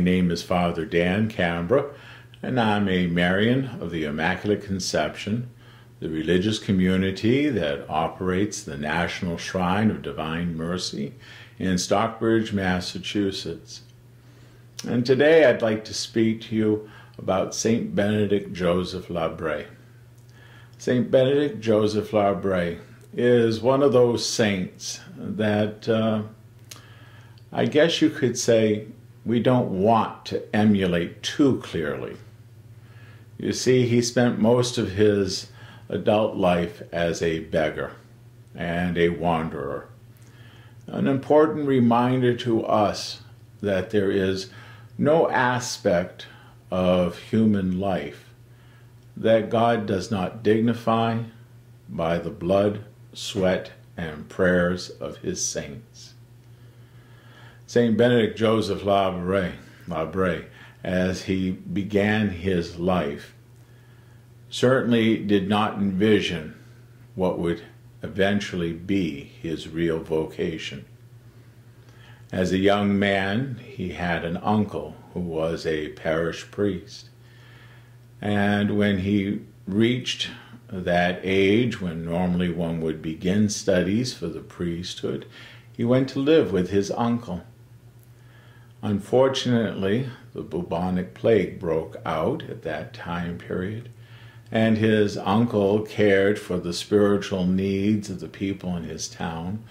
[0.00, 1.92] My name is Father Dan Cambra,
[2.42, 5.50] and I'm a Marian of the Immaculate Conception,
[5.98, 11.12] the religious community that operates the National Shrine of Divine Mercy
[11.58, 13.82] in Stockbridge, Massachusetts.
[14.88, 17.94] And today I'd like to speak to you about St.
[17.94, 19.66] Benedict Joseph Labre.
[20.78, 21.10] St.
[21.10, 22.80] Benedict Joseph Labre
[23.12, 26.22] is one of those saints that uh,
[27.52, 28.86] I guess you could say
[29.24, 32.16] we don't want to emulate too clearly.
[33.38, 35.50] You see, he spent most of his
[35.88, 37.92] adult life as a beggar
[38.54, 39.88] and a wanderer.
[40.86, 43.22] An important reminder to us
[43.60, 44.50] that there is
[44.98, 46.26] no aspect
[46.70, 48.26] of human life
[49.16, 51.22] that God does not dignify
[51.88, 56.14] by the blood, sweat, and prayers of his saints.
[57.70, 57.96] St.
[57.96, 59.52] Benedict Joseph Labre,
[59.86, 60.46] Labre,
[60.82, 63.32] as he began his life,
[64.48, 66.56] certainly did not envision
[67.14, 67.62] what would
[68.02, 70.84] eventually be his real vocation.
[72.32, 77.08] As a young man, he had an uncle who was a parish priest.
[78.20, 80.28] And when he reached
[80.66, 85.24] that age when normally one would begin studies for the priesthood,
[85.72, 87.44] he went to live with his uncle.
[88.82, 93.90] Unfortunately, the bubonic plague broke out at that time period,
[94.50, 99.62] and his uncle cared for the spiritual needs of the people in his town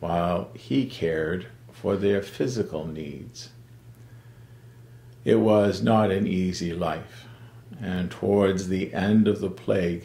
[0.00, 3.50] while he cared for their physical needs.
[5.24, 7.28] It was not an easy life
[7.80, 10.04] and towards the end of the plague,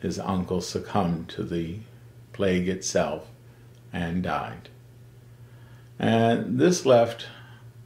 [0.00, 1.78] his uncle succumbed to the
[2.32, 3.28] plague itself
[3.92, 4.68] and died.
[5.98, 7.26] And this left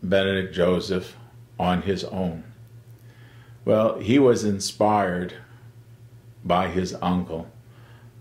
[0.02, 1.16] Benedict Joseph
[1.58, 2.44] on his own.
[3.64, 5.34] Well, he was inspired
[6.44, 7.48] by his uncle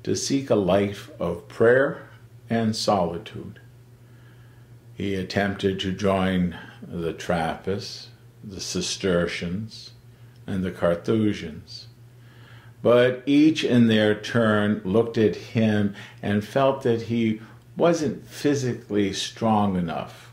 [0.04, 2.10] to seek a life of prayer
[2.50, 3.60] and solitude.
[4.94, 8.10] He attempted to join the Trappists,
[8.44, 9.92] the Cistercians,
[10.46, 11.88] and the Carthusians.
[12.82, 17.42] But each in their turn looked at him and felt that he
[17.78, 20.29] wasn't physically strong enough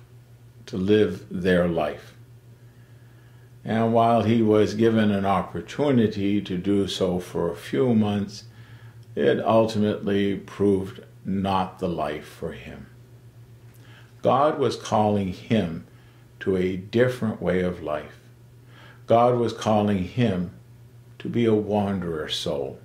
[0.67, 2.15] to live their life.
[3.65, 8.45] And while he was given an opportunity to do so for a few months,
[9.17, 12.87] it ultimately proved not the life for him.
[14.23, 15.87] God was calling him
[16.41, 18.21] to a different way of life.
[19.07, 20.53] God was calling him
[21.19, 22.79] to be a wanderer soul.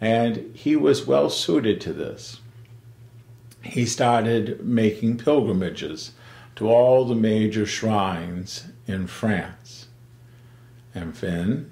[0.00, 2.40] And he was well suited to this.
[3.62, 6.12] He started making pilgrimages
[6.56, 9.88] to all the major shrines in France,
[10.94, 11.70] and then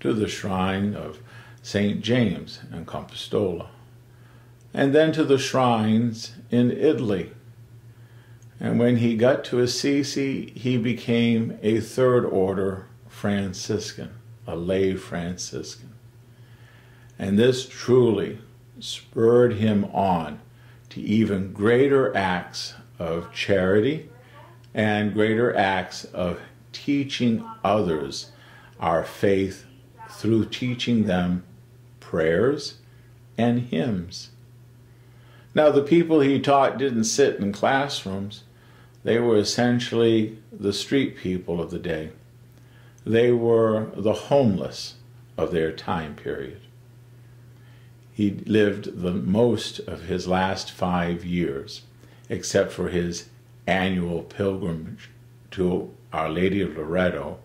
[0.00, 1.20] to the shrine of
[1.62, 2.00] St.
[2.00, 3.68] James in Compostela,
[4.72, 7.32] and then to the shrines in Italy
[8.58, 14.10] and when he got to Assisi, he became a third order Franciscan,
[14.46, 15.92] a lay Franciscan.
[17.18, 18.38] And this truly
[18.78, 20.40] spurred him on
[20.90, 24.08] to even greater acts of charity
[24.74, 26.40] and greater acts of
[26.72, 28.30] teaching others
[28.78, 29.64] our faith
[30.10, 31.42] through teaching them
[32.00, 32.76] prayers
[33.38, 34.30] and hymns.
[35.54, 38.44] Now, the people he taught didn't sit in classrooms,
[39.04, 42.10] they were essentially the street people of the day.
[43.06, 44.94] They were the homeless
[45.38, 46.60] of their time period.
[48.12, 51.82] He lived the most of his last five years,
[52.28, 53.28] except for his
[53.66, 55.10] annual pilgrimage
[55.52, 57.38] to Our Lady of Loretto.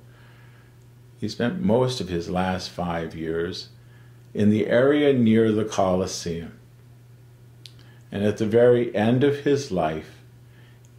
[1.19, 3.69] He spent most of his last five years
[4.33, 6.57] in the area near the Colosseum.
[8.11, 10.21] And at the very end of his life,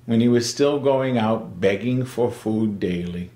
[0.07, 3.31] when he was still going out begging for food daily,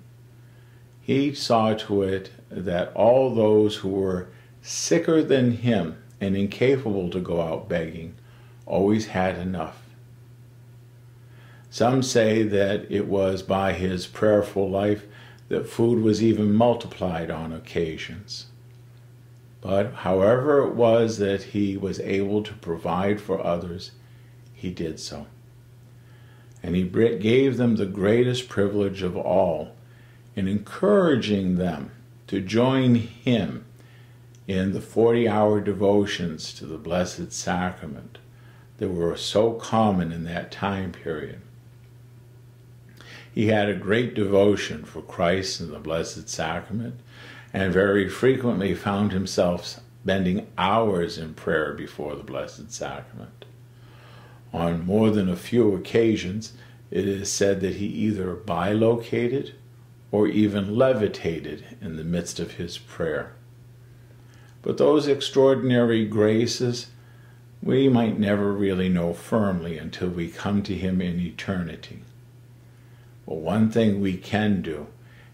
[1.01, 4.27] he saw to it that all those who were
[4.61, 8.15] sicker than him and incapable to go out begging
[8.65, 9.86] always had enough.
[11.77, 15.05] Some say that it was by his prayerful life
[15.47, 18.47] that food was even multiplied on occasions.
[19.61, 23.91] But however it was that he was able to provide for others,
[24.55, 25.27] he did so
[26.63, 29.75] and he gave them the greatest privilege of all
[30.35, 31.91] in encouraging them
[32.25, 33.65] to join him
[34.47, 38.17] in the 40 hour devotions to the Blessed Sacrament
[38.79, 41.39] that were so common in that time period.
[43.37, 46.95] He had a great devotion for Christ and the Blessed Sacrament,
[47.53, 53.45] and very frequently found himself spending hours in prayer before the Blessed Sacrament.
[54.51, 56.53] On more than a few occasions,
[56.89, 59.53] it is said that he either bilocated
[60.11, 63.33] or even levitated in the midst of his prayer.
[64.63, 66.87] But those extraordinary graces
[67.61, 72.01] we might never really know firmly until we come to him in eternity.
[73.27, 74.87] But one thing we can do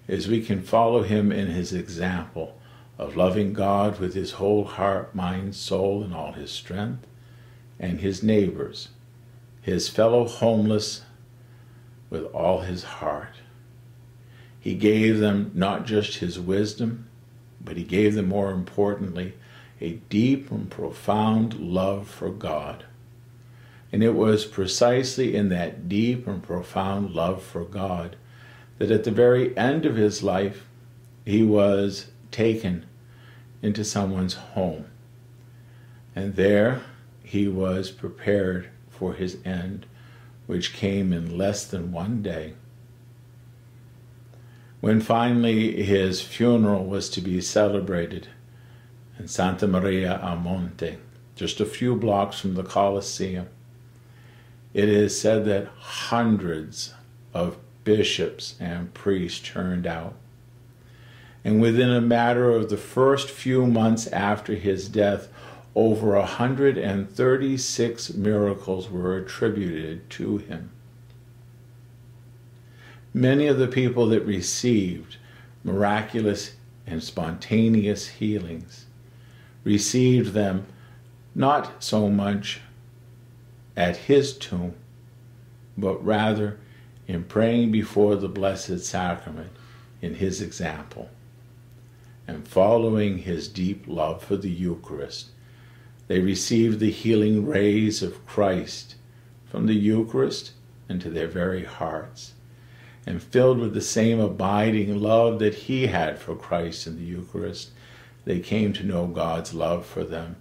[0.08, 2.58] is we can follow him in his example
[2.98, 7.06] of loving God with his whole heart, mind, soul, and all his strength,
[7.80, 8.90] and his neighbors,
[9.62, 11.04] his fellow homeless,
[12.10, 13.36] with all his heart.
[14.60, 17.08] He gave them not just his wisdom,
[17.64, 19.34] but he gave them, more importantly,
[19.82, 22.86] a deep and profound love for God.
[23.94, 28.16] And it was precisely in that deep and profound love for God
[28.80, 30.66] that at the very end of his life,
[31.24, 32.88] he was taken
[33.62, 34.88] into someone's home.
[36.16, 36.82] And there
[37.24, 39.86] he was prepared for his end,
[40.48, 42.56] which came in less than one day.
[44.82, 48.28] When finally his funeral was to be celebrated
[49.20, 50.98] in Santa Maria a Monte,
[51.36, 53.48] just a few blocks from the Colosseum,
[54.74, 56.94] it is said that hundreds
[57.34, 60.16] of bishops and priests turned out.
[61.44, 65.28] And within a matter of the first few months after his death,
[65.76, 70.70] over 136 miracles were attributed to him.
[73.14, 75.18] Many of the people that received
[75.64, 76.54] miraculous
[76.88, 78.86] and spontaneous healings
[79.64, 80.66] received them
[81.36, 82.62] not so much
[83.76, 84.76] at his tomb,
[85.78, 86.60] but rather
[87.08, 89.52] in praying before the Blessed Sacrament
[90.02, 91.10] in his example
[92.28, 95.30] and following his deep love for the Eucharist.
[96.08, 98.96] They received the healing rays of Christ
[99.46, 100.52] from the Eucharist
[100.88, 102.34] into their very hearts,
[103.06, 107.72] and filled with the same abiding love that he had for Christ in the Eucharist,
[108.26, 110.38] they came to know God's love for them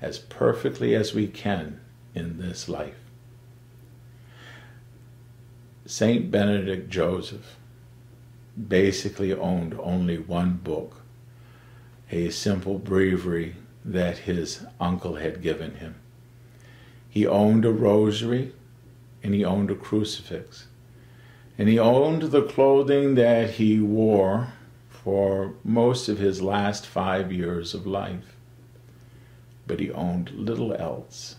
[0.00, 1.80] as perfectly as we can
[2.16, 2.98] in this life.
[5.84, 7.56] Saint Benedict Joseph
[8.68, 11.02] basically owned only one book,
[12.10, 13.54] a simple breviary
[13.84, 15.94] that his uncle had given him.
[17.08, 18.52] He owned a rosary
[19.22, 20.66] and he owned a crucifix.
[21.58, 24.52] And he owned the clothing that he wore
[24.90, 28.36] for most of his last five years of life.
[29.66, 31.36] But he owned little else.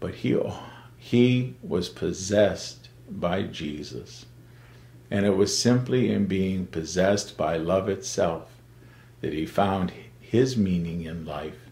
[0.00, 0.38] But he,
[0.96, 4.26] he was possessed by Jesus.
[5.10, 8.50] And it was simply in being possessed by love itself
[9.20, 11.68] that he found his meaning in life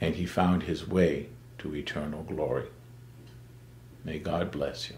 [0.00, 1.28] and he found his way
[1.58, 2.66] to eternal glory.
[4.04, 4.96] May God bless you.